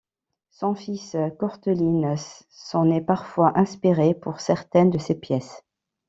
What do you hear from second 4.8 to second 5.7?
de ses pièces.